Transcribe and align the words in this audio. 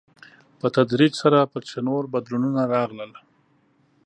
په 0.59 0.67
تدريج 0.75 1.13
سره 1.23 1.39
په 1.51 1.59
کې 1.67 1.79
نور 1.87 2.03
بدلونونه 2.13 2.61
راغلل. 2.73 3.11